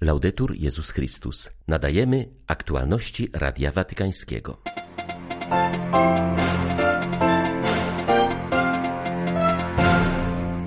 Laudetur 0.00 0.54
Jezus 0.56 0.90
Chrystus. 0.90 1.50
Nadajemy 1.68 2.28
aktualności 2.46 3.28
Radia 3.32 3.72
Watykańskiego. 3.72 4.58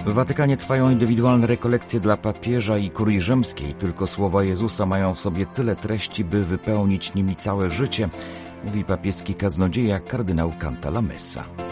W 0.05 0.13
Watykanie 0.13 0.57
trwają 0.57 0.89
indywidualne 0.89 1.47
rekolekcje 1.47 1.99
dla 1.99 2.17
papieża 2.17 2.77
i 2.77 2.89
kurii 2.89 3.21
rzymskiej. 3.21 3.73
Tylko 3.73 4.07
słowa 4.07 4.43
Jezusa 4.43 4.85
mają 4.85 5.13
w 5.13 5.19
sobie 5.19 5.45
tyle 5.45 5.75
treści, 5.75 6.23
by 6.23 6.45
wypełnić 6.45 7.13
nimi 7.13 7.35
całe 7.35 7.69
życie, 7.69 8.09
mówi 8.63 8.83
papieski 8.83 9.35
kaznodzieja 9.35 9.99
kardynał 9.99 10.53
Cantalamessa. 10.59 11.66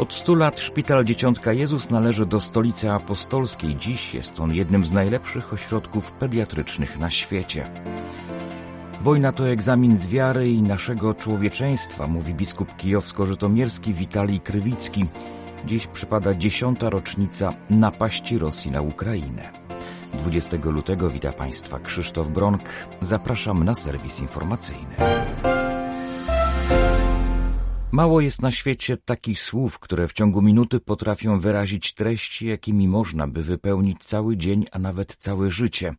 Od 0.00 0.12
stu 0.12 0.34
lat 0.34 0.60
szpital 0.60 1.04
Dzieciątka 1.04 1.52
Jezus 1.52 1.90
należy 1.90 2.26
do 2.26 2.40
stolicy 2.40 2.90
apostolskiej. 2.90 3.76
Dziś 3.76 4.14
jest 4.14 4.40
on 4.40 4.54
jednym 4.54 4.86
z 4.86 4.92
najlepszych 4.92 5.52
ośrodków 5.52 6.12
pediatrycznych 6.12 6.98
na 6.98 7.10
świecie. 7.10 7.70
Wojna 9.00 9.32
to 9.32 9.48
egzamin 9.48 9.96
z 9.96 10.06
wiary 10.06 10.50
i 10.50 10.62
naszego 10.62 11.14
człowieczeństwa, 11.14 12.06
mówi 12.06 12.34
biskup 12.34 12.76
kijowsko-żytomierski 12.76 13.94
Witalij 13.94 14.40
Krywicki. 14.40 15.06
Dziś 15.66 15.86
przypada 15.86 16.34
dziesiąta 16.34 16.90
rocznica 16.90 17.54
napaści 17.70 18.38
Rosji 18.38 18.70
na 18.70 18.80
Ukrainę. 18.80 19.52
20 20.14 20.56
lutego 20.64 21.10
wita 21.10 21.32
Państwa 21.32 21.78
Krzysztof 21.78 22.28
Bronk. 22.28 22.62
Zapraszam 23.00 23.64
na 23.64 23.74
serwis 23.74 24.20
informacyjny. 24.20 24.96
Mało 27.92 28.20
jest 28.20 28.42
na 28.42 28.50
świecie 28.50 28.96
takich 28.96 29.40
słów, 29.40 29.78
które 29.78 30.08
w 30.08 30.12
ciągu 30.12 30.42
minuty 30.42 30.80
potrafią 30.80 31.40
wyrazić 31.40 31.94
treści, 31.94 32.46
jakimi 32.46 32.88
można 32.88 33.26
by 33.26 33.42
wypełnić 33.42 34.04
cały 34.04 34.36
dzień, 34.36 34.64
a 34.72 34.78
nawet 34.78 35.16
całe 35.16 35.50
życie. 35.50 35.94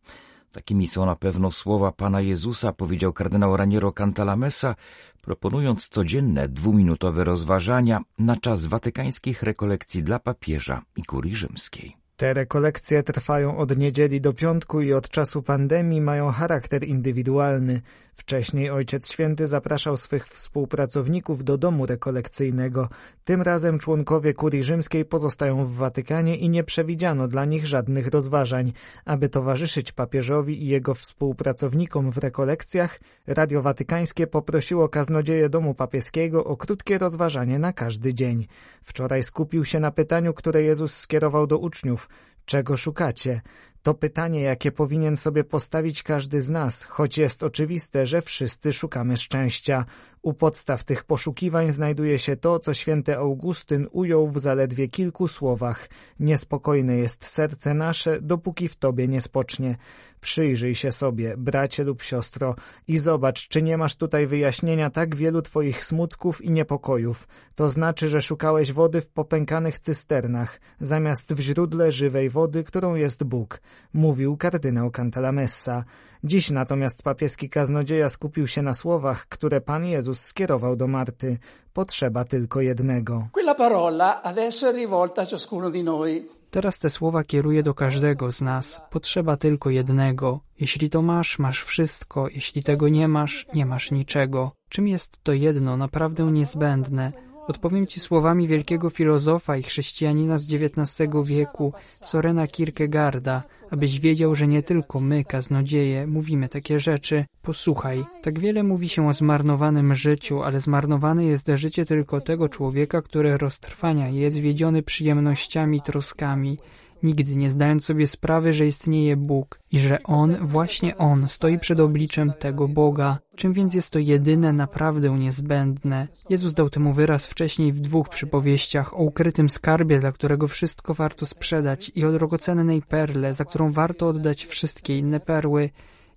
Takimi 0.52 0.86
są 0.86 1.06
na 1.06 1.16
pewno 1.16 1.50
słowa 1.50 1.92
Pana 1.92 2.20
Jezusa, 2.20 2.72
powiedział 2.72 3.12
kardynał 3.12 3.56
Raniero 3.56 3.92
Cantalamessa, 3.92 4.74
proponując 5.22 5.88
codzienne 5.88 6.48
dwuminutowe 6.48 7.24
rozważania 7.24 8.00
na 8.18 8.36
czas 8.36 8.66
watykańskich 8.66 9.42
rekolekcji 9.42 10.02
dla 10.02 10.18
papieża 10.18 10.82
i 10.96 11.02
kurii 11.02 11.36
rzymskiej. 11.36 11.96
Te 12.16 12.34
rekolekcje 12.34 13.02
trwają 13.02 13.58
od 13.58 13.76
niedzieli 13.76 14.20
do 14.20 14.32
piątku 14.32 14.80
i 14.80 14.92
od 14.92 15.08
czasu 15.08 15.42
pandemii 15.42 16.00
mają 16.00 16.30
charakter 16.30 16.84
indywidualny. 16.84 17.80
Wcześniej 18.14 18.70
Ojciec 18.70 19.12
Święty 19.12 19.46
zapraszał 19.46 19.96
swych 19.96 20.28
współpracowników 20.28 21.44
do 21.44 21.58
domu 21.58 21.86
rekolekcyjnego. 21.86 22.88
Tym 23.24 23.42
razem 23.42 23.78
członkowie 23.78 24.34
kurii 24.34 24.62
rzymskiej 24.62 25.04
pozostają 25.04 25.64
w 25.64 25.74
Watykanie 25.74 26.36
i 26.36 26.48
nie 26.48 26.64
przewidziano 26.64 27.28
dla 27.28 27.44
nich 27.44 27.66
żadnych 27.66 28.06
rozważań. 28.06 28.72
Aby 29.04 29.28
towarzyszyć 29.28 29.92
papieżowi 29.92 30.62
i 30.62 30.66
jego 30.66 30.94
współpracownikom 30.94 32.10
w 32.10 32.18
rekolekcjach, 32.18 33.00
Radio 33.26 33.62
Watykańskie 33.62 34.26
poprosiło 34.26 34.88
kaznodzieję 34.88 35.48
domu 35.48 35.74
papieskiego 35.74 36.44
o 36.44 36.56
krótkie 36.56 36.98
rozważanie 36.98 37.58
na 37.58 37.72
każdy 37.72 38.14
dzień. 38.14 38.46
Wczoraj 38.82 39.22
skupił 39.22 39.64
się 39.64 39.80
na 39.80 39.90
pytaniu, 39.90 40.34
które 40.34 40.62
Jezus 40.62 40.94
skierował 40.94 41.46
do 41.46 41.58
uczniów. 41.58 42.08
Czego 42.44 42.76
szukacie? 42.76 43.40
To 43.82 43.94
pytanie, 43.94 44.40
jakie 44.40 44.72
powinien 44.72 45.16
sobie 45.16 45.44
postawić 45.44 46.02
każdy 46.02 46.40
z 46.40 46.50
nas, 46.50 46.82
choć 46.84 47.18
jest 47.18 47.42
oczywiste, 47.42 48.06
że 48.06 48.22
wszyscy 48.22 48.72
szukamy 48.72 49.16
szczęścia. 49.16 49.84
U 50.22 50.34
podstaw 50.34 50.84
tych 50.84 51.04
poszukiwań 51.04 51.72
znajduje 51.72 52.18
się 52.18 52.36
to, 52.36 52.58
co 52.58 52.74
święty 52.74 53.16
Augustyn 53.16 53.88
ujął 53.92 54.28
w 54.28 54.38
zaledwie 54.38 54.88
kilku 54.88 55.28
słowach. 55.28 55.88
Niespokojne 56.20 56.96
jest 56.96 57.24
serce 57.24 57.74
nasze, 57.74 58.20
dopóki 58.20 58.68
w 58.68 58.76
tobie 58.76 59.08
nie 59.08 59.20
spocznie. 59.20 59.76
Przyjrzyj 60.20 60.74
się 60.74 60.92
sobie, 60.92 61.34
bracie 61.36 61.84
lub 61.84 62.02
siostro, 62.02 62.54
i 62.88 62.98
zobacz, 62.98 63.48
czy 63.48 63.62
nie 63.62 63.76
masz 63.76 63.96
tutaj 63.96 64.26
wyjaśnienia 64.26 64.90
tak 64.90 65.16
wielu 65.16 65.42
twoich 65.42 65.84
smutków 65.84 66.44
i 66.44 66.50
niepokojów. 66.50 67.28
To 67.54 67.68
znaczy, 67.68 68.08
że 68.08 68.20
szukałeś 68.20 68.72
wody 68.72 69.00
w 69.00 69.08
popękanych 69.08 69.78
cysternach, 69.78 70.60
zamiast 70.80 71.34
w 71.34 71.40
źródle 71.40 71.92
żywej 71.92 72.30
wody, 72.30 72.64
którą 72.64 72.94
jest 72.94 73.24
Bóg 73.24 73.60
mówił 73.92 74.36
kardynał 74.36 74.90
Cantalamessa. 74.90 75.84
Dziś 76.24 76.50
natomiast 76.50 77.02
papieski 77.02 77.48
kaznodzieja 77.48 78.08
skupił 78.08 78.46
się 78.46 78.62
na 78.62 78.74
słowach, 78.74 79.28
które 79.28 79.60
Pan 79.60 79.84
Jezus 79.84 80.11
skierował 80.14 80.76
do 80.76 80.86
Marty. 80.86 81.38
Potrzeba 81.72 82.24
tylko 82.24 82.60
jednego. 82.60 83.28
Quella 83.32 83.54
parola 83.54 84.22
adesso 84.22 84.70
è 84.70 84.74
rivolta 84.74 85.22
a 85.22 85.26
ciascuno 85.26 85.70
di 85.70 85.82
noi. 85.82 86.28
Teraz 86.50 86.78
te 86.78 86.90
słowa 86.90 87.24
kieruję 87.24 87.62
do 87.62 87.74
każdego 87.74 88.32
z 88.32 88.40
nas. 88.40 88.82
Potrzeba 88.90 89.36
tylko 89.36 89.70
jednego. 89.70 90.40
Jeśli 90.60 90.90
to 90.90 91.02
masz, 91.02 91.38
masz 91.38 91.64
wszystko. 91.64 92.28
Jeśli 92.28 92.62
tego 92.62 92.88
nie 92.88 93.08
masz, 93.08 93.46
nie 93.54 93.66
masz 93.66 93.90
niczego. 93.90 94.52
Czym 94.68 94.88
jest 94.88 95.18
to 95.22 95.32
jedno, 95.32 95.76
naprawdę 95.76 96.22
niezbędne? 96.24 97.12
Odpowiem 97.48 97.86
Ci 97.86 98.00
słowami 98.00 98.48
wielkiego 98.48 98.90
filozofa 98.90 99.56
i 99.56 99.62
chrześcijanina 99.62 100.38
z 100.38 100.54
XIX 100.54 101.08
wieku, 101.24 101.72
Sorena 102.02 102.46
Kierkegaarda, 102.46 103.42
abyś 103.70 104.00
wiedział, 104.00 104.34
że 104.34 104.46
nie 104.46 104.62
tylko 104.62 105.00
my, 105.00 105.24
kaznodzieje, 105.24 106.06
mówimy 106.06 106.48
takie 106.48 106.80
rzeczy. 106.80 107.24
Posłuchaj, 107.42 108.04
tak 108.22 108.38
wiele 108.38 108.62
mówi 108.62 108.88
się 108.88 109.08
o 109.08 109.12
zmarnowanym 109.12 109.94
życiu, 109.94 110.42
ale 110.42 110.60
zmarnowane 110.60 111.24
jest 111.24 111.50
życie 111.54 111.84
tylko 111.84 112.20
tego 112.20 112.48
człowieka, 112.48 113.02
który 113.02 113.38
roztrwania 113.38 114.08
je, 114.08 114.30
zwiedziony 114.30 114.82
przyjemnościami, 114.82 115.80
troskami, 115.80 116.58
nigdy 117.02 117.36
nie 117.36 117.50
zdając 117.50 117.84
sobie 117.84 118.06
sprawy, 118.06 118.52
że 118.52 118.66
istnieje 118.66 119.16
Bóg 119.16 119.60
i 119.72 119.78
że 119.78 120.02
On, 120.02 120.36
właśnie 120.40 120.96
On, 120.96 121.28
stoi 121.28 121.58
przed 121.58 121.80
obliczem 121.80 122.32
tego 122.38 122.68
Boga. 122.68 123.18
Czym 123.36 123.52
więc 123.52 123.74
jest 123.74 123.90
to 123.90 123.98
jedyne, 123.98 124.52
naprawdę 124.52 125.18
niezbędne? 125.18 126.08
Jezus 126.30 126.52
dał 126.52 126.70
temu 126.70 126.92
wyraz 126.92 127.26
wcześniej 127.26 127.72
w 127.72 127.80
dwóch 127.80 128.08
przypowieściach 128.08 128.94
o 128.94 129.02
ukrytym 129.02 129.50
skarbie, 129.50 129.98
dla 129.98 130.12
którego 130.12 130.48
wszystko 130.48 130.94
warto 130.94 131.26
sprzedać 131.26 131.92
i 131.94 132.04
o 132.04 132.12
drogocennej 132.12 132.82
perle, 132.82 133.34
za 133.34 133.44
którą 133.44 133.72
warto 133.72 134.08
oddać 134.08 134.46
wszystkie 134.46 134.98
inne 134.98 135.20
perły. 135.20 135.70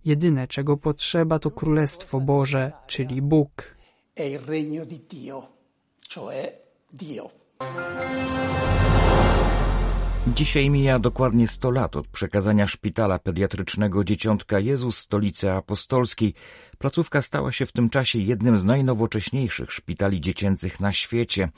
Jedyne, 0.05 0.47
czego 0.47 0.77
potrzeba, 0.77 1.39
to 1.39 1.51
Królestwo 1.51 2.19
Boże, 2.19 2.71
czyli 2.87 3.21
Bóg. 3.21 3.75
Il 4.17 4.39
regno 4.47 4.85
di 4.85 4.99
Dio, 4.99 5.47
cioè 5.99 6.47
Dio. 6.93 7.29
Dzisiaj 10.33 10.69
mija 10.69 10.99
dokładnie 10.99 11.47
100 11.47 11.71
lat 11.71 11.95
od 11.95 12.07
przekazania 12.07 12.67
szpitala 12.67 13.19
pediatrycznego 13.19 14.03
Dzieciątka 14.03 14.59
Jezus 14.59 14.97
stolicy 14.97 15.51
apostolskiej. 15.51 16.33
Placówka 16.77 17.21
stała 17.21 17.51
się 17.51 17.65
w 17.65 17.71
tym 17.71 17.89
czasie 17.89 18.19
jednym 18.19 18.59
z 18.59 18.65
najnowocześniejszych 18.65 19.71
szpitali 19.71 20.21
dziecięcych 20.21 20.79
na 20.79 20.93
świecie. 20.93 21.49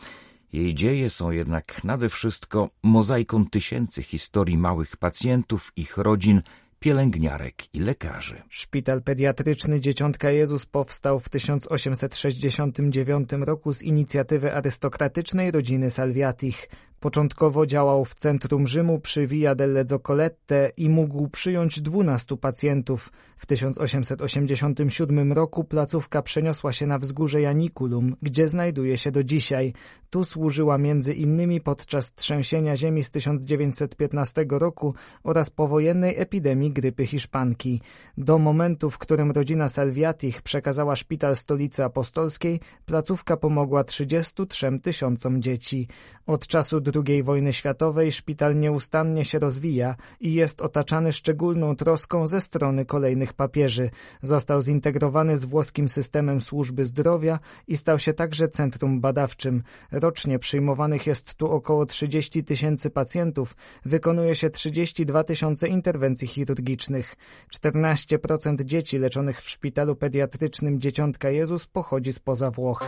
Jej 0.54 0.76
dzieje 0.76 1.10
są 1.10 1.32
jednak 1.32 1.84
nade 1.84 2.10
wszystko 2.10 2.70
mozaiką 2.84 3.46
tysięcy 3.46 4.04
historii 4.04 4.58
małych 4.58 4.98
pacjentów, 4.98 5.72
ich 5.76 5.98
rodzin, 5.98 6.42
pielęgniarek 6.80 7.76
i 7.76 7.80
lekarzy. 7.80 8.42
Szpital 8.50 9.02
pediatryczny 9.02 9.80
Dzieciątka 9.80 10.32
Jezus 10.32 10.66
powstał 10.66 11.20
w 11.20 11.30
1869 11.30 13.30
roku 13.32 13.74
z 13.74 13.84
inicjatywy 13.84 14.54
arystokratycznej 14.54 15.52
rodziny 15.52 15.92
Salviatich. 15.92 16.70
Początkowo 17.00 17.66
działał 17.66 18.06
w 18.06 18.16
centrum 18.16 18.68
Rzymu 18.68 19.00
przy 19.00 19.28
Via 19.28 19.56
delle 19.56 19.84
Zoccolette 19.88 20.72
i 20.78 20.90
mógł 20.90 21.28
przyjąć 21.28 21.82
12 21.82 22.38
pacjentów. 22.38 23.12
W 23.38 23.46
1887 23.46 25.34
roku 25.34 25.64
placówka 25.64 26.22
przeniosła 26.22 26.74
się 26.74 26.88
na 26.88 27.00
wzgórze 27.00 27.42
Janiculum, 27.42 28.16
gdzie 28.22 28.48
znajduje 28.48 28.98
się 28.98 29.12
do 29.12 29.24
dzisiaj. 29.24 29.74
Tu 30.10 30.24
służyła 30.24 30.78
między 30.78 31.14
innymi 31.14 31.62
podczas 31.62 32.14
trzęsienia 32.14 32.76
ziemi 32.76 33.04
z 33.04 33.12
1915 33.12 34.46
roku 34.50 34.94
oraz 35.24 35.50
powojennej 35.50 36.20
epidemii 36.20 36.72
grypy 36.72 37.06
hiszpanki. 37.06 37.82
Do 38.18 38.38
momentu, 38.38 38.90
w 38.90 38.98
którym 38.98 39.32
rodzina 39.32 39.70
Salviatich 39.70 40.42
przekazała 40.42 40.96
szpital 40.96 41.36
stolicy 41.36 41.84
apostolskiej, 41.84 42.60
placówka 42.86 43.38
pomogła 43.38 43.84
33 43.84 44.80
tysiącom 44.80 45.42
dzieci. 45.42 45.88
Od 46.26 46.48
czasu 46.48 46.82
II 46.96 47.24
wojny 47.24 47.54
światowej 47.54 48.12
szpital 48.12 48.60
nieustannie 48.60 49.26
się 49.26 49.40
rozwija 49.40 49.96
i 50.20 50.34
jest 50.34 50.62
otaczany 50.62 51.12
szczególną 51.12 51.76
troską 51.76 52.28
ze 52.28 52.42
strony 52.42 52.86
kolejnych 52.86 53.34
papieży. 53.34 53.90
Został 54.22 54.62
zintegrowany 54.62 55.38
z 55.38 55.46
włoskim 55.46 55.90
systemem 55.90 56.42
służby 56.42 56.86
zdrowia 56.86 57.40
i 57.68 57.78
stał 57.78 58.00
się 58.00 58.14
także 58.14 58.48
centrum 58.48 59.02
badawczym. 59.02 59.64
Rocznie 59.92 60.40
przyjmowanych 60.40 61.08
jest 61.08 61.36
tu 61.36 61.52
około 61.52 61.86
30 61.86 62.44
tysięcy 62.44 62.90
pacjentów, 62.90 63.56
wykonuje 63.86 64.36
się 64.36 64.50
32 64.50 65.24
tysiące 65.24 65.68
interwencji 65.68 66.28
chirurgicznych. 66.28 67.16
14% 67.56 68.66
dzieci 68.66 69.00
leczonych 69.00 69.42
w 69.42 69.50
szpitalu 69.50 69.96
pediatrycznym 69.96 70.80
Dzieciątka 70.80 71.30
Jezus 71.30 71.68
pochodzi 71.68 72.14
spoza 72.14 72.52
Włoch. 72.52 72.84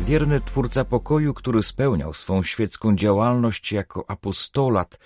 Wierny 0.00 0.40
twórca 0.40 0.84
pokoju, 0.84 1.34
który 1.34 1.62
spełniał 1.62 2.14
swą 2.14 2.42
świecką 2.42 2.96
działalność 2.96 3.72
jako 3.72 4.04
apostolat, 4.10 4.98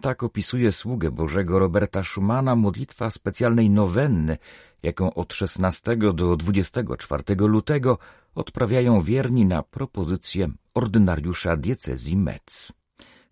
Tak 0.00 0.22
opisuje 0.22 0.72
sługę 0.72 1.10
Bożego 1.10 1.58
Roberta 1.58 2.02
Schumana 2.02 2.56
modlitwa 2.56 3.10
specjalnej 3.10 3.70
nowenny, 3.70 4.38
jaką 4.82 5.14
od 5.14 5.34
16 5.34 5.96
do 5.96 6.36
24 6.36 7.22
lutego 7.38 7.98
odprawiają 8.34 9.02
wierni 9.02 9.44
na 9.44 9.62
propozycję 9.62 10.48
ordynariusza 10.74 11.56
diecezji 11.56 12.16
Metz. 12.16 12.72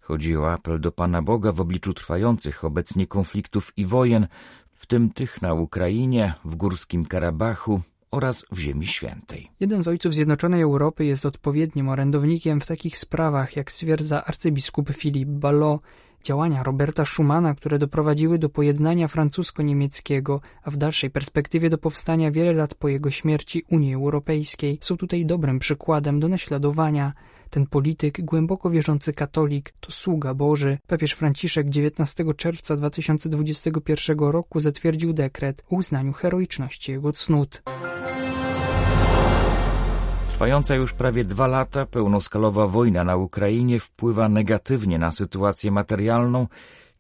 Chodzi 0.01 0.37
o 0.37 0.53
apel 0.53 0.81
do 0.81 0.93
Pana 0.93 1.23
Boga 1.23 1.53
w 1.53 1.61
obliczu 1.61 1.95
trwających 1.95 2.65
obecnie 2.65 3.07
konfliktów 3.07 3.73
i 3.77 3.87
wojen, 3.87 4.27
w 4.75 4.87
tym 4.87 5.11
tych 5.11 5.43
na 5.43 5.55
Ukrainie, 5.55 6.35
w 6.45 6.57
Górskim 6.57 7.05
Karabachu 7.07 7.81
oraz 8.13 8.45
w 8.53 8.59
Ziemi 8.59 8.87
Świętej. 8.87 9.51
Jeden 9.61 9.83
z 9.83 9.89
ojców 9.89 10.15
Zjednoczonej 10.15 10.63
Europy 10.63 11.05
jest 11.05 11.27
odpowiednim 11.27 11.89
orędownikiem 11.89 12.61
w 12.61 12.67
takich 12.67 12.99
sprawach, 12.99 13.57
jak 13.57 13.73
stwierdza 13.73 14.25
arcybiskup 14.25 14.91
Filip 14.91 15.29
Ballot, 15.29 15.81
działania 16.25 16.63
Roberta 16.63 17.05
Schumana, 17.05 17.55
które 17.55 17.79
doprowadziły 17.79 18.39
do 18.39 18.49
pojednania 18.49 19.09
francusko-niemieckiego, 19.09 20.41
a 20.63 20.71
w 20.71 20.77
dalszej 20.77 21.11
perspektywie 21.11 21.71
do 21.71 21.79
powstania 21.79 22.31
wiele 22.31 22.53
lat 22.53 22.75
po 22.75 22.89
jego 22.89 23.11
śmierci 23.11 23.65
Unii 23.71 23.95
Europejskiej, 23.95 24.79
są 24.81 24.97
tutaj 24.97 25.27
dobrym 25.27 25.59
przykładem 25.59 26.21
do 26.21 26.29
naśladowania. 26.29 27.13
Ten 27.53 27.67
polityk, 27.67 28.25
głęboko 28.25 28.71
wierzący 28.71 29.13
katolik, 29.13 29.75
to 29.81 29.93
sługa 29.93 30.35
Boży. 30.35 30.79
Papież 30.87 31.13
Franciszek 31.13 31.69
19 31.69 32.25
czerwca 32.37 32.77
2021 32.77 34.19
roku 34.19 34.61
zatwierdził 34.61 35.13
dekret 35.13 35.63
o 35.71 35.77
uznaniu 35.77 36.13
heroiczności 36.13 36.93
jego 36.93 37.13
cnót. 37.13 37.63
Trwająca 40.29 40.75
już 40.75 40.95
prawie 40.95 41.25
dwa 41.25 41.47
lata 41.47 41.87
pełnoskalowa 41.87 42.67
wojna 42.67 43.05
na 43.05 43.17
Ukrainie 43.17 43.81
wpływa 43.81 44.29
negatywnie 44.29 44.99
na 44.99 45.13
sytuację 45.13 45.71
materialną 45.71 46.47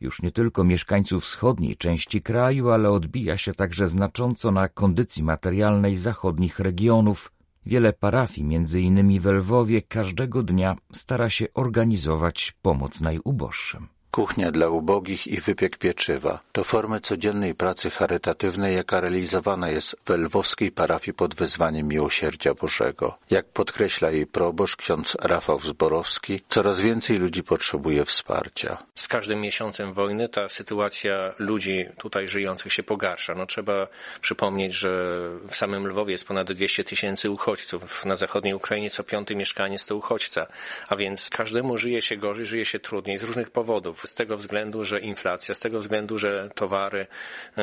już 0.00 0.22
nie 0.22 0.32
tylko 0.32 0.64
mieszkańców 0.64 1.24
wschodniej 1.24 1.76
części 1.76 2.20
kraju, 2.20 2.70
ale 2.70 2.90
odbija 2.90 3.38
się 3.38 3.52
także 3.52 3.88
znacząco 3.88 4.50
na 4.50 4.68
kondycji 4.68 5.22
materialnej 5.22 5.96
zachodnich 5.96 6.58
regionów. 6.58 7.32
Wiele 7.66 7.92
parafii, 7.92 8.44
między 8.44 8.80
innymi 8.80 9.20
w 9.20 9.26
Lwowie, 9.26 9.82
każdego 9.82 10.42
dnia 10.42 10.76
stara 10.92 11.30
się 11.30 11.46
organizować 11.54 12.52
pomoc 12.62 13.00
najuboższym. 13.00 13.88
Kuchnia 14.12 14.50
dla 14.50 14.68
ubogich 14.68 15.26
i 15.26 15.40
wypiek 15.40 15.78
pieczywa 15.78 16.40
to 16.52 16.64
formy 16.64 17.00
codziennej 17.00 17.54
pracy 17.54 17.90
charytatywnej, 17.90 18.76
jaka 18.76 19.00
realizowana 19.00 19.70
jest 19.70 19.96
w 20.06 20.10
lwowskiej 20.10 20.72
parafii 20.72 21.14
pod 21.14 21.34
wezwaniem 21.34 21.88
Miłosierdzia 21.88 22.54
Bożego. 22.54 23.18
Jak 23.30 23.46
podkreśla 23.46 24.10
jej 24.10 24.26
proboszcz 24.26 24.76
ksiądz 24.76 25.16
Rafał 25.20 25.60
Zborowski, 25.60 26.40
coraz 26.48 26.80
więcej 26.80 27.18
ludzi 27.18 27.42
potrzebuje 27.42 28.04
wsparcia. 28.04 28.76
Z 28.94 29.08
każdym 29.08 29.40
miesiącem 29.40 29.92
wojny 29.92 30.28
ta 30.28 30.48
sytuacja 30.48 31.34
ludzi 31.38 31.86
tutaj 31.98 32.28
żyjących 32.28 32.72
się 32.72 32.82
pogarsza. 32.82 33.34
No, 33.34 33.46
trzeba 33.46 33.86
przypomnieć, 34.20 34.74
że 34.74 34.90
w 35.48 35.56
samym 35.56 35.86
Lwowie 35.86 36.12
jest 36.12 36.26
ponad 36.26 36.52
200 36.52 36.84
tysięcy 36.84 37.30
uchodźców. 37.30 38.04
Na 38.04 38.16
zachodniej 38.16 38.54
Ukrainie 38.54 38.90
co 38.90 39.04
piąty 39.04 39.36
mieszkaniec 39.36 39.86
to 39.86 39.96
uchodźca. 39.96 40.46
A 40.88 40.96
więc 40.96 41.30
każdemu 41.30 41.78
żyje 41.78 42.02
się 42.02 42.16
gorzej, 42.16 42.46
żyje 42.46 42.64
się 42.64 42.78
trudniej 42.78 43.18
z 43.18 43.22
różnych 43.22 43.50
powodów 43.50 44.01
z 44.06 44.14
tego 44.14 44.36
względu, 44.36 44.84
że 44.84 45.00
inflacja, 45.00 45.54
z 45.54 45.58
tego 45.58 45.78
względu, 45.78 46.18
że 46.18 46.50
towary, 46.54 47.06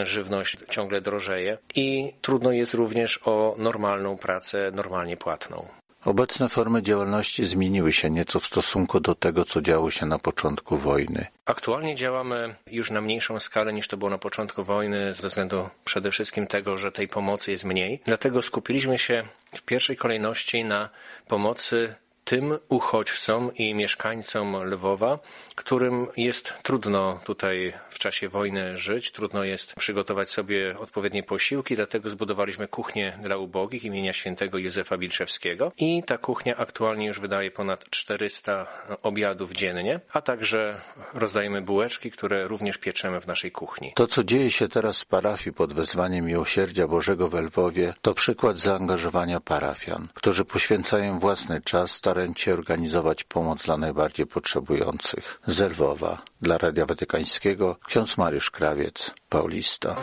żywność 0.03 0.57
ciągle 0.69 1.01
drożeje 1.01 1.57
i 1.75 2.13
trudno 2.21 2.51
jest 2.51 2.74
również 2.74 3.19
o 3.25 3.56
normalną 3.57 4.18
pracę, 4.18 4.71
normalnie 4.74 5.18
płatną. 5.18 5.68
Obecne 6.06 6.50
formy 6.50 6.81
działalności 6.81 7.45
zmieniły 7.45 7.94
się 7.94 8.09
nieco 8.09 8.39
w 8.39 8.45
stosunku 8.45 9.00
do 9.00 9.15
tego, 9.15 9.45
co 9.45 9.62
działo 9.62 9.91
się 9.91 10.06
na 10.06 10.19
początku 10.19 10.77
wojny. 10.77 11.25
Aktualnie 11.45 11.95
działamy 11.95 12.56
już 12.71 12.91
na 12.91 13.01
mniejszą 13.01 13.39
skalę 13.39 13.74
niż 13.74 13.88
to 13.88 13.97
było 13.97 14.09
na 14.09 14.18
początku 14.18 14.63
wojny, 14.63 15.13
ze 15.13 15.27
względu 15.27 15.69
przede 15.86 16.12
wszystkim 16.12 16.47
tego, 16.47 16.77
że 16.77 16.91
tej 16.91 17.07
pomocy 17.07 17.51
jest 17.51 17.63
mniej. 17.63 18.01
Dlatego 18.06 18.41
skupiliśmy 18.41 18.97
się 18.97 19.24
w 19.56 19.62
pierwszej 19.62 19.97
kolejności 19.97 20.63
na 20.63 20.89
pomocy 21.27 21.95
tym 22.29 22.57
uchodźcom 22.67 23.51
i 23.55 23.73
mieszkańcom 23.73 24.63
Lwowa, 24.63 25.19
którym 25.55 26.07
jest 26.17 26.53
trudno 26.63 27.19
tutaj 27.25 27.73
w 27.89 27.99
czasie 27.99 28.29
wojny 28.29 28.77
żyć, 28.77 29.11
trudno 29.11 29.43
jest 29.43 29.75
przygotować 29.75 30.31
sobie 30.31 30.75
odpowiednie 30.79 31.23
posiłki, 31.23 31.75
dlatego 31.75 32.09
zbudowaliśmy 32.09 32.67
kuchnię 32.67 33.19
dla 33.23 33.37
ubogich 33.37 33.83
imienia 33.83 34.13
świętego 34.13 34.57
Józefa 34.57 34.97
Bilczewskiego 34.97 35.71
i 35.77 36.03
ta 36.03 36.17
kuchnia 36.17 36.57
aktualnie 36.57 37.07
już 37.07 37.19
wydaje 37.19 37.51
ponad 37.51 37.89
400 37.89 38.67
obiadów 39.03 39.51
dziennie, 39.51 39.99
a 40.13 40.21
także 40.21 40.81
rozdajemy 41.13 41.61
bułeczki, 41.61 42.11
które 42.11 42.47
również 42.47 42.77
pieczemy 42.77 43.21
w 43.21 43.27
naszej 43.27 43.51
kuchni. 43.51 43.93
To, 43.95 44.07
co 44.07 44.23
dzieje 44.23 44.51
się 44.51 44.67
teraz 44.67 45.01
w 45.01 45.05
parafii 45.05 45.53
pod 45.53 45.73
wezwaniem 45.73 46.25
Miłosierdzia 46.25 46.87
Bożego 46.87 47.27
w 47.27 47.33
Lwowie, 47.33 47.93
to 48.01 48.13
przykład 48.13 48.57
zaangażowania 48.57 49.39
parafian, 49.39 50.07
którzy 50.13 50.45
poświęcają 50.45 51.19
własny 51.19 51.61
czas, 51.61 51.91
starając 51.91 52.19
się 52.38 52.54
organizować 52.54 53.24
pomoc 53.24 53.66
dla 53.66 53.77
najbardziej 53.77 54.25
potrzebujących 54.25 55.39
z 55.45 55.60
Lwowa. 55.60 56.21
Dla 56.42 56.57
Radia 56.57 56.86
Watykańskiego 56.86 57.77
ksiądz 57.86 58.18
Mariusz 58.18 58.51
Krawiec, 58.51 59.13
Paulista. 59.30 59.95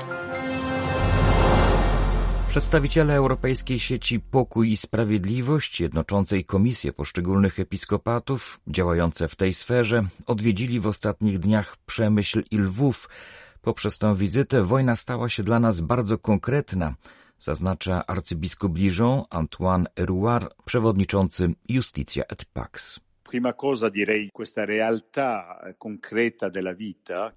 Przedstawiciele 2.49 3.15
Europejskiej 3.15 3.79
Sieci 3.79 4.21
Pokój 4.21 4.73
i 4.73 4.77
Sprawiedliwość, 4.77 5.81
jednoczącej 5.81 6.45
komisje 6.45 6.93
poszczególnych 6.93 7.61
episkopatów 7.61 8.61
działające 8.67 9.29
w 9.29 9.37
tej 9.37 9.55
sferze, 9.55 10.05
odwiedzili 10.27 10.81
w 10.81 10.87
ostatnich 10.87 11.39
dniach 11.39 11.77
Przemyśl 11.87 12.43
i 12.51 12.59
Lwów. 12.59 13.09
Poprzez 13.63 13.99
tę 13.99 14.17
wizytę 14.17 14.63
wojna 14.63 14.97
stała 14.97 15.29
się 15.29 15.43
dla 15.43 15.61
nas 15.61 15.81
bardzo 15.81 16.19
konkretna, 16.19 16.95
zaznacza 17.39 18.07
arcybiskup 18.07 18.73
Dijon 18.73 19.23
Antoine 19.31 19.87
Erouard, 19.97 20.55
przewodniczący 20.65 21.55
Justitia 21.69 22.23
et 22.29 22.45
Pax. 22.45 23.01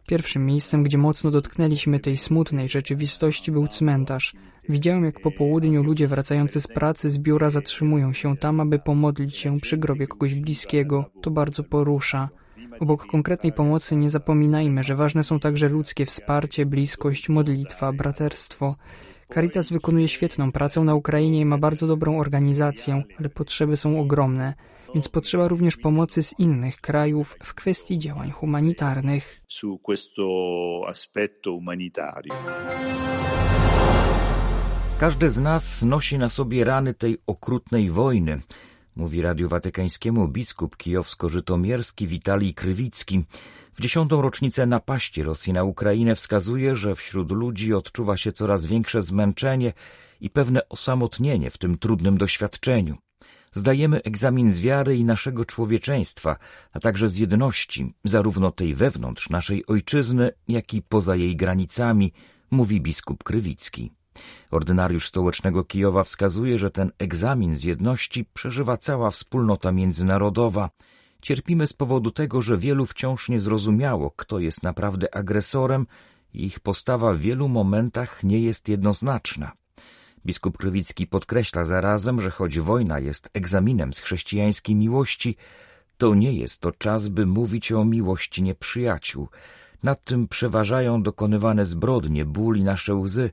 Pierwszym 0.07 0.45
miejscem, 0.45 0.83
gdzie 0.83 0.97
mocno 0.97 1.31
dotknęliśmy 1.31 1.99
tej 1.99 2.17
smutnej 2.17 2.69
rzeczywistości 2.69 3.51
był 3.51 3.67
cmentarz. 3.67 4.33
Widziałem, 4.69 5.05
jak 5.05 5.19
po 5.19 5.31
południu 5.31 5.83
ludzie 5.83 6.07
wracający 6.07 6.61
z 6.61 6.67
pracy 6.67 7.09
z 7.09 7.17
biura 7.17 7.49
zatrzymują 7.49 8.13
się 8.13 8.37
tam, 8.37 8.59
aby 8.59 8.79
pomodlić 8.79 9.37
się 9.37 9.59
przy 9.59 9.77
grobie 9.77 10.07
kogoś 10.07 10.35
bliskiego. 10.35 11.05
To 11.21 11.31
bardzo 11.31 11.63
porusza. 11.63 12.29
Obok 12.79 13.05
konkretnej 13.05 13.53
pomocy 13.53 13.95
nie 13.95 14.09
zapominajmy, 14.09 14.83
że 14.83 14.95
ważne 14.95 15.23
są 15.23 15.39
także 15.39 15.69
ludzkie 15.69 16.05
wsparcie, 16.05 16.65
bliskość, 16.65 17.29
modlitwa, 17.29 17.93
braterstwo. 17.93 18.75
Caritas 19.33 19.69
wykonuje 19.69 20.07
świetną 20.07 20.51
pracę 20.51 20.81
na 20.81 20.95
Ukrainie 20.95 21.39
i 21.39 21.45
ma 21.45 21.57
bardzo 21.57 21.87
dobrą 21.87 22.19
organizację, 22.19 23.03
ale 23.19 23.29
potrzeby 23.29 23.77
są 23.77 23.99
ogromne, 23.99 24.53
więc 24.93 25.07
potrzeba 25.07 25.47
również 25.47 25.77
pomocy 25.77 26.23
z 26.23 26.39
innych 26.39 26.81
krajów 26.81 27.37
w 27.43 27.53
kwestii 27.53 27.99
działań 27.99 28.31
humanitarnych. 28.31 29.41
Su 29.47 29.79
questo 29.79 30.23
aspetto 30.87 31.53
umanitario. 31.53 32.33
Każdy 34.99 35.31
z 35.31 35.41
nas 35.41 35.83
nosi 35.83 36.17
na 36.17 36.29
sobie 36.29 36.63
rany 36.63 36.93
tej 36.93 37.17
okrutnej 37.27 37.89
wojny, 37.89 38.39
mówi 38.99 39.21
Radiu 39.21 39.49
Watykańskiemu 39.49 40.27
biskup 40.27 40.77
kijowsko-żytomierski 40.77 42.07
Witalij 42.07 42.53
Krywicki. 42.53 43.23
W 43.73 43.81
dziesiątą 43.81 44.21
rocznicę 44.21 44.65
napaści 44.65 45.23
Rosji 45.23 45.53
na 45.53 45.63
Ukrainę 45.63 46.15
wskazuje, 46.15 46.75
że 46.75 46.95
wśród 46.95 47.31
ludzi 47.31 47.73
odczuwa 47.73 48.17
się 48.17 48.31
coraz 48.31 48.65
większe 48.65 49.01
zmęczenie 49.01 49.73
i 50.21 50.29
pewne 50.29 50.69
osamotnienie 50.69 51.51
w 51.51 51.57
tym 51.57 51.77
trudnym 51.77 52.17
doświadczeniu. 52.17 52.97
Zdajemy 53.53 54.03
egzamin 54.03 54.53
z 54.53 54.59
wiary 54.61 54.97
i 54.97 55.05
naszego 55.05 55.45
człowieczeństwa, 55.45 56.37
a 56.73 56.79
także 56.79 57.09
z 57.09 57.17
jedności, 57.17 57.93
zarówno 58.03 58.51
tej 58.51 58.75
wewnątrz 58.75 59.29
naszej 59.29 59.65
ojczyzny, 59.65 60.31
jak 60.47 60.73
i 60.73 60.81
poza 60.81 61.15
jej 61.15 61.35
granicami, 61.35 62.11
mówi 62.51 62.81
biskup 62.81 63.23
Krywicki. 63.23 63.98
Ordynariusz 64.51 65.07
stołecznego 65.07 65.63
Kijowa 65.63 66.03
wskazuje, 66.03 66.59
że 66.59 66.71
ten 66.71 66.91
egzamin 66.99 67.55
z 67.55 67.63
jedności 67.63 68.25
przeżywa 68.33 68.77
cała 68.77 69.11
wspólnota 69.11 69.71
międzynarodowa. 69.71 70.69
Cierpimy 71.21 71.67
z 71.67 71.73
powodu 71.73 72.11
tego, 72.11 72.41
że 72.41 72.57
wielu 72.57 72.85
wciąż 72.85 73.29
nie 73.29 73.39
zrozumiało, 73.39 74.11
kto 74.11 74.39
jest 74.39 74.63
naprawdę 74.63 75.15
agresorem 75.15 75.87
i 76.33 76.45
ich 76.45 76.59
postawa 76.59 77.13
w 77.13 77.17
wielu 77.17 77.47
momentach 77.47 78.23
nie 78.23 78.39
jest 78.39 78.69
jednoznaczna. 78.69 79.51
Biskup 80.25 80.57
Krywicki 80.57 81.07
podkreśla 81.07 81.65
zarazem, 81.65 82.21
że 82.21 82.31
choć 82.31 82.59
wojna 82.59 82.99
jest 82.99 83.29
egzaminem 83.33 83.93
z 83.93 83.99
chrześcijańskiej 83.99 84.75
miłości, 84.75 85.35
to 85.97 86.15
nie 86.15 86.33
jest 86.33 86.61
to 86.61 86.71
czas, 86.71 87.07
by 87.07 87.25
mówić 87.25 87.71
o 87.71 87.85
miłości 87.85 88.43
nieprzyjaciół. 88.43 89.27
Nad 89.83 90.03
tym 90.03 90.27
przeważają 90.27 91.03
dokonywane 91.03 91.65
zbrodnie, 91.65 92.25
ból 92.25 92.57
i 92.57 92.63
nasze 92.63 92.95
łzy 92.95 93.29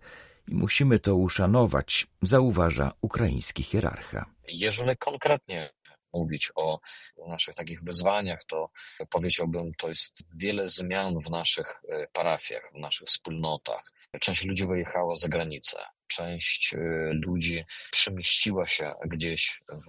i 0.49 0.55
musimy 0.55 0.99
to 0.99 1.15
uszanować, 1.15 2.07
zauważa 2.23 2.93
ukraiński 3.01 3.63
hierarcha. 3.63 4.27
Jeżeli 4.49 4.97
konkretnie 4.97 5.71
mówić 6.13 6.53
o 6.55 6.81
naszych 7.29 7.55
takich 7.55 7.83
wyzwaniach, 7.83 8.45
to 8.45 8.71
powiedziałbym, 9.11 9.73
to 9.79 9.89
jest 9.89 10.39
wiele 10.41 10.67
zmian 10.67 11.15
w 11.27 11.31
naszych 11.31 11.83
e, 11.89 12.07
parafiach, 12.13 12.71
w 12.75 12.79
naszych 12.79 13.09
wspólnotach. 13.09 13.93
Część 14.21 14.45
ludzi 14.45 14.67
wyjechała 14.67 15.15
za 15.15 15.29
granicę, 15.29 15.79
część 16.07 16.75
e, 16.75 16.79
ludzi 17.13 17.63
przemieściła 17.93 18.67
się 18.67 18.93
gdzieś 19.07 19.63
w, 19.69 19.85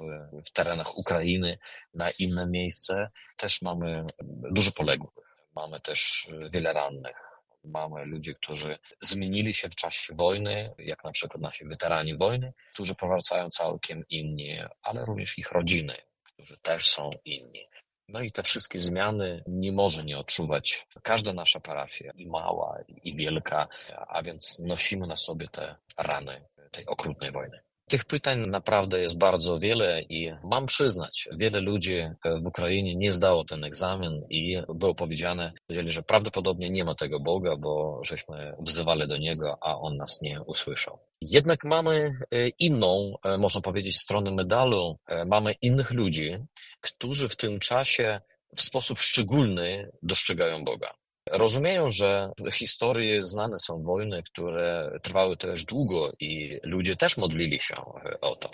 w 0.46 0.52
terenach 0.52 0.98
Ukrainy 0.98 1.60
na 1.94 2.10
inne 2.20 2.48
miejsce. 2.50 3.10
Też 3.38 3.62
mamy 3.62 4.06
dużo 4.52 4.72
poległych, 4.72 5.14
mamy 5.56 5.80
też 5.80 6.28
wiele 6.52 6.74
rannych 6.74 7.27
mamy 7.68 8.06
ludzi, 8.06 8.36
którzy 8.36 8.78
zmienili 9.02 9.54
się 9.54 9.70
w 9.70 9.76
czasie 9.76 10.16
wojny, 10.16 10.74
jak 10.78 11.04
na 11.04 11.12
przykład 11.12 11.42
nasi 11.42 11.66
weterani 11.66 12.18
wojny, 12.18 12.54
którzy 12.74 12.96
powracają 12.96 13.50
całkiem 13.50 14.04
inni, 14.10 14.60
ale 14.82 15.06
również 15.06 15.38
ich 15.38 15.52
rodziny, 15.52 15.98
którzy 16.24 16.58
też 16.58 16.90
są 16.90 17.10
inni. 17.26 17.68
No 18.10 18.22
i 18.22 18.32
te 18.32 18.44
wszystkie 18.44 18.80
zmiany 18.80 19.44
nie 19.48 19.72
może 19.72 20.04
nie 20.04 20.18
odczuwać 20.18 20.88
każda 21.04 21.34
nasza 21.34 21.60
parafia, 21.60 22.12
i 22.16 22.28
mała, 22.28 22.80
i 23.04 23.16
wielka, 23.16 23.68
a 24.08 24.24
więc 24.24 24.60
nosimy 24.60 25.08
na 25.08 25.18
sobie 25.18 25.48
te 25.48 25.76
rany 25.98 26.46
tej 26.72 26.86
okrutnej 26.86 27.32
wojny. 27.32 27.60
Tych 27.90 28.06
pytań 28.06 28.50
naprawdę 28.50 29.00
jest 29.00 29.18
bardzo 29.18 29.60
wiele 29.60 30.02
i 30.02 30.32
mam 30.44 30.66
przyznać, 30.66 31.30
wiele 31.38 31.62
ludzi 31.62 31.96
w 32.44 32.48
Ukrainie 32.48 32.96
nie 32.96 33.12
zdało 33.12 33.46
ten 33.46 33.64
egzamin 33.64 34.22
i 34.30 34.62
było 34.76 34.96
powiedziane, 34.96 35.54
że 35.70 36.04
prawdopodobnie 36.04 36.70
nie 36.70 36.84
ma 36.86 36.96
tego 36.96 37.20
Boga, 37.20 37.56
bo 37.56 38.02
żeśmy 38.04 38.54
wzywali 38.60 39.08
do 39.08 39.18
Niego, 39.18 39.52
a 39.62 39.80
On 39.80 39.98
nas 39.98 40.22
nie 40.22 40.42
usłyszał. 40.42 41.00
Jednak 41.22 41.64
mamy 41.64 42.20
e, 42.32 42.48
inną, 42.50 43.14
e, 43.24 43.38
można 43.38 43.62
powiedzieć, 43.62 43.98
stronę 43.98 44.32
medalu. 44.32 44.98
E, 45.08 45.26
mamy 45.26 45.54
innych 45.62 45.92
ludzi, 45.92 46.32
którzy 46.82 47.30
w 47.30 47.36
tym 47.36 47.60
czasie 47.60 48.22
w 48.56 48.62
sposób 48.62 49.00
szczególny 49.00 49.92
dostrzegają 50.04 50.64
Boga. 50.64 50.94
Rozumieją, 51.32 51.88
że 51.88 52.32
w 52.52 52.56
historii 52.56 53.22
znane 53.22 53.58
są 53.60 53.84
wojny, 53.84 54.24
które 54.24 55.00
trwały 55.04 55.38
też 55.38 55.66
długo 55.66 56.12
i 56.20 56.60
ludzie 56.64 56.96
też 56.96 57.18
modlili 57.18 57.60
się 57.60 57.76
e, 57.76 58.22
o 58.22 58.36
to. 58.36 58.50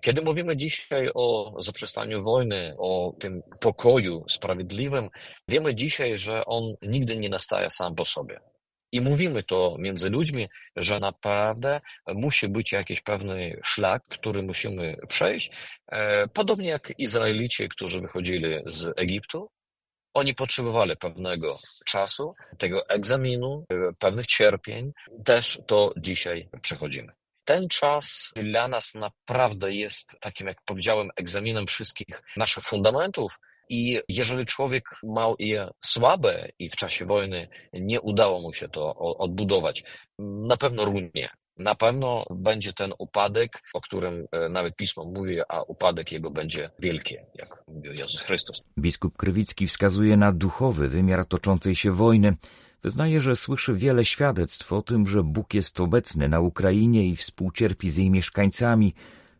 Kiedy 0.00 0.22
mówimy 0.22 0.56
dzisiaj 0.56 1.10
o 1.14 1.54
zaprzestaniu 1.58 2.22
wojny, 2.22 2.74
o 2.78 3.14
tym 3.20 3.42
pokoju 3.60 4.24
sprawiedliwym, 4.28 5.08
wiemy 5.48 5.74
dzisiaj, 5.74 6.18
że 6.18 6.44
on 6.44 6.74
nigdy 6.82 7.16
nie 7.16 7.28
nastaje 7.28 7.70
sam 7.70 7.94
po 7.94 8.04
sobie. 8.04 8.40
I 8.92 9.00
mówimy 9.00 9.42
to 9.42 9.76
między 9.78 10.10
ludźmi, 10.10 10.48
że 10.76 11.00
naprawdę 11.00 11.80
musi 12.08 12.48
być 12.48 12.72
jakiś 12.72 13.00
pewny 13.00 13.60
szlak, 13.64 14.02
który 14.08 14.42
musimy 14.42 14.96
przejść. 15.08 15.50
E, 15.92 16.28
podobnie 16.28 16.68
jak 16.68 16.92
Izraelici, 16.98 17.68
którzy 17.68 18.00
wychodzili 18.00 18.48
z 18.66 18.88
Egiptu, 18.96 19.48
oni 20.14 20.34
potrzebowali 20.34 20.96
pewnego 20.96 21.56
czasu, 21.86 22.34
tego 22.58 22.88
egzaminu, 22.88 23.64
pewnych 23.98 24.26
cierpień. 24.26 24.92
Też 25.24 25.60
to 25.66 25.92
dzisiaj 25.96 26.48
przechodzimy. 26.62 27.12
Ten 27.44 27.68
czas 27.68 28.32
dla 28.36 28.68
nas 28.68 28.94
naprawdę 28.94 29.72
jest 29.72 30.16
takim, 30.20 30.46
jak 30.46 30.62
powiedziałem, 30.64 31.10
egzaminem 31.16 31.66
wszystkich 31.66 32.22
naszych 32.36 32.64
fundamentów. 32.64 33.38
I 33.68 34.00
jeżeli 34.08 34.46
człowiek 34.46 34.84
ma 35.02 35.28
je 35.38 35.70
słabe 35.84 36.48
i 36.58 36.70
w 36.70 36.76
czasie 36.76 37.04
wojny 37.06 37.48
nie 37.72 38.00
udało 38.00 38.40
mu 38.40 38.52
się 38.52 38.68
to 38.68 38.94
odbudować, 38.96 39.82
na 40.18 40.56
pewno 40.56 40.84
runie 40.84 41.30
na 41.58 41.74
pewno 41.74 42.24
będzie 42.30 42.72
ten 42.72 42.92
upadek, 42.98 43.62
o 43.74 43.80
którym 43.80 44.26
e, 44.32 44.48
nawet 44.48 44.76
Pismo 44.76 45.04
mówi, 45.04 45.36
a 45.48 45.62
upadek 45.62 46.12
jego 46.12 46.30
będzie 46.30 46.70
wielki, 46.78 47.16
jak 47.34 47.64
mówił 47.68 47.92
Jezus 47.92 48.20
Chrystus. 48.20 48.62
Biskup 48.78 49.16
Krywicki 49.16 49.66
wskazuje 49.66 50.16
na 50.16 50.32
duchowy 50.32 50.88
wymiar 50.88 51.26
toczącej 51.26 51.76
się 51.76 51.92
wojny. 51.92 52.36
Wyznaje, 52.82 53.20
że 53.20 53.36
słyszy 53.36 53.74
wiele 53.74 54.04
świadectw 54.04 54.72
o 54.72 54.82
tym, 54.82 55.06
że 55.06 55.22
Bóg 55.22 55.54
jest 55.54 55.80
obecny 55.80 56.28
na 56.28 56.40
Ukrainie 56.40 57.06
i 57.06 57.16
współcierpi 57.16 57.90
z 57.90 57.96
jej 57.96 58.10
mieszkańcami. 58.10 58.92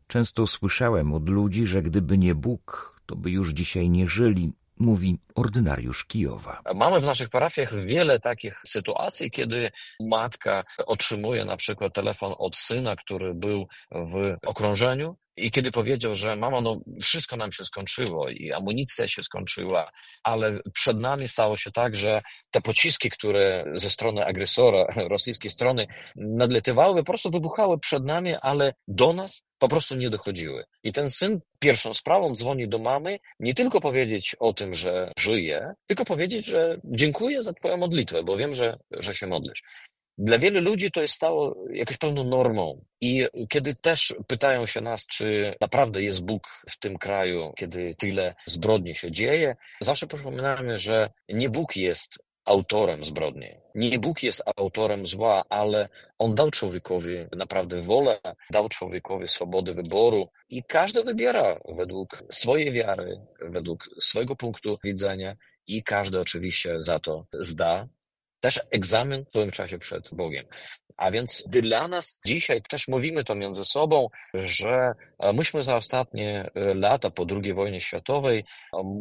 Często 0.07 0.47
słyszałem 0.47 1.15
od 1.15 1.29
ludzi, 1.29 1.67
że 1.67 1.83
gdyby 1.83 2.19
nie 2.19 2.35
Bóg, 2.35 2.95
to 3.07 3.17
by 3.17 3.31
już 3.31 3.53
dzisiaj 3.53 3.91
nie 3.91 4.09
żyli, 4.09 4.53
mówi 4.77 5.19
ordynariusz 5.35 6.05
Kijowa. 6.05 6.63
Mamy 6.75 7.01
w 7.01 7.05
naszych 7.05 7.29
parafiach 7.29 7.85
wiele 7.85 8.21
takich 8.21 8.61
sytuacji, 8.67 9.31
kiedy 9.31 9.71
matka 10.01 10.65
otrzymuje 10.87 11.45
na 11.45 11.57
przykład 11.57 11.95
telefon 11.95 12.35
od 12.39 12.57
syna, 12.57 12.97
który 12.97 13.35
był 13.35 13.67
w 13.91 14.37
okrążeniu 14.47 15.17
i 15.37 15.51
kiedy 15.51 15.71
powiedział, 15.71 16.15
że 16.15 16.37
mama, 16.37 16.61
no 16.61 16.81
wszystko 17.03 17.37
nam 17.37 17.53
się 17.53 17.65
skończyło 17.65 18.29
i 18.29 18.53
amunicja 18.53 19.09
się 19.09 19.23
skończyła, 19.23 19.91
ale 20.23 20.61
przed 20.75 21.01
nami 21.01 21.29
stało 21.29 21.57
się 21.57 21.71
tak, 21.71 21.97
że 21.97 22.23
te 22.51 22.61
pociski, 22.61 23.11
które 23.11 23.65
ze 23.75 23.91
strony 23.91 24.27
agresora, 24.27 24.87
rosyjskiej 25.11 25.51
strony 25.51 25.87
nadletywały, 26.17 27.05
po 27.05 27.13
prostu 27.13 27.31
wybuchały 27.31 27.79
przed 27.79 28.05
nami, 28.05 28.35
ale 28.43 28.75
do 28.89 29.13
nas 29.13 29.45
po 29.59 29.69
prostu 29.69 29.95
nie 29.95 30.11
dochodziły. 30.11 30.65
I 30.83 30.93
ten 30.93 31.11
syn 31.11 31.41
pierwszą 31.59 31.93
sprawą 31.93 32.35
dzwoni 32.35 32.69
do 32.69 32.79
mamy, 32.79 33.19
nie 33.41 33.55
tylko 33.55 33.81
powiedzieć 33.81 34.37
o 34.39 34.53
tym, 34.53 34.75
że 34.75 35.13
żyje, 35.19 35.75
tylko 35.87 36.05
powiedzieć, 36.05 36.47
że 36.47 36.81
dziękuję 36.85 37.43
za 37.43 37.53
twoją 37.53 37.77
modlitwę, 37.77 38.23
bo 38.23 38.37
wiem, 38.37 38.55
że, 38.55 38.79
że 38.91 39.15
się 39.15 39.27
modlisz. 39.27 39.63
Dla 40.19 40.39
wielu 40.39 40.61
ludzi 40.61 40.91
to 40.91 41.01
jest 41.01 41.15
stało 41.15 41.57
jakąś 41.71 41.97
pewną 41.97 42.25
normą. 42.25 42.85
I 43.01 43.27
kiedy 43.49 43.75
też 43.75 44.15
pytają 44.27 44.67
się 44.67 44.81
nas, 44.81 45.07
czy 45.07 45.55
naprawdę 45.61 46.03
jest 46.03 46.25
Bóg 46.25 46.63
w 46.71 46.79
tym 46.79 46.99
kraju, 46.99 47.53
kiedy 47.57 47.95
tyle 47.99 48.35
zbrodni 48.47 48.95
się 48.95 49.13
dzieje, 49.13 49.57
zawsze 49.81 50.07
przypominamy, 50.07 50.79
że 50.79 51.11
nie 51.29 51.49
Bóg 51.51 51.77
jest 51.77 52.19
autorem 52.45 53.05
zbrodni. 53.05 53.49
Nie 53.75 53.99
Bóg 53.99 54.23
jest 54.23 54.43
autorem 54.57 55.07
zła, 55.07 55.45
ale 55.49 55.89
On 56.19 56.35
dał 56.35 56.51
człowiekowi 56.51 57.17
naprawdę 57.37 57.83
wolę, 57.83 58.21
dał 58.51 58.69
człowiekowi 58.69 59.29
swobodę 59.29 59.75
wyboru 59.75 60.29
i 60.49 60.65
każdy 60.65 61.05
wybiera 61.05 61.61
według 61.77 62.25
swojej 62.31 62.73
wiary, 62.73 63.21
według 63.41 63.85
swojego 64.01 64.37
punktu 64.37 64.79
widzenia 64.85 65.37
i 65.67 65.83
każdy 65.83 66.21
oczywiście 66.21 66.83
za 66.83 66.99
to 66.99 67.27
zda 67.33 67.89
też 68.45 68.61
egzamin 68.71 69.25
w 69.25 69.29
swoim 69.29 69.51
czasie 69.51 69.79
przed 69.79 70.15
Bogiem. 70.15 70.47
A 70.97 71.11
więc 71.11 71.45
dla 71.47 71.89
nas 71.89 72.21
dzisiaj 72.27 72.63
też 72.63 72.89
mówimy 72.89 73.25
to 73.25 73.35
między 73.35 73.65
sobą, 73.65 74.09
że 74.35 74.93
e, 75.19 75.33
myśmy 75.33 75.63
za 75.63 75.77
ostatnie 75.77 76.51
e, 76.55 76.75
lata 76.75 77.11
po 77.11 77.27
II 77.31 77.55
wojnie 77.55 77.81
światowej, 77.81 78.39
e, 78.39 78.45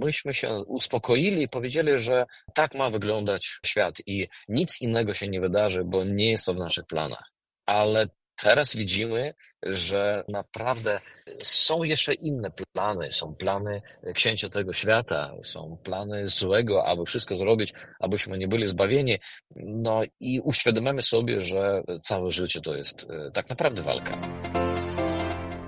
myśmy 0.05 0.33
się 0.33 0.49
uspokoili 0.67 1.43
i 1.43 1.49
powiedzieli, 1.49 1.97
że 1.97 2.25
tak 2.55 2.75
ma 2.75 2.89
wyglądać 2.89 3.59
świat 3.65 3.95
i 4.05 4.27
nic 4.47 4.81
innego 4.81 5.13
się 5.13 5.27
nie 5.27 5.41
wydarzy, 5.41 5.83
bo 5.85 6.03
nie 6.03 6.31
jest 6.31 6.45
to 6.45 6.53
w 6.53 6.57
naszych 6.57 6.85
planach. 6.85 7.31
Ale 7.65 8.07
Teraz 8.41 8.75
widzimy, 8.75 9.33
że 9.63 10.23
naprawdę 10.29 10.99
są 11.41 11.83
jeszcze 11.83 12.13
inne 12.13 12.51
plany. 12.73 13.11
Są 13.11 13.35
plany 13.35 13.81
księcia 14.15 14.49
tego 14.49 14.73
świata, 14.73 15.31
są 15.43 15.77
plany 15.83 16.27
złego, 16.27 16.85
aby 16.85 17.05
wszystko 17.05 17.35
zrobić, 17.35 17.73
abyśmy 17.99 18.37
nie 18.37 18.47
byli 18.47 18.67
zbawieni. 18.67 19.19
No 19.55 20.01
i 20.19 20.39
uświadamiamy 20.39 21.01
sobie, 21.01 21.39
że 21.39 21.83
całe 22.01 22.31
życie 22.31 22.61
to 22.61 22.75
jest 22.75 23.07
e, 23.09 23.31
tak 23.31 23.49
naprawdę 23.49 23.81
walka. 23.81 24.17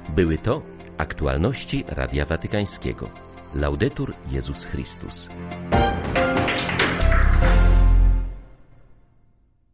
Były 0.09 0.37
to 0.37 0.61
aktualności 0.97 1.83
Radia 1.87 2.25
Watykańskiego. 2.25 3.09
Laudetur 3.55 4.13
Jezus 4.31 4.65
Chrystus. 4.65 5.29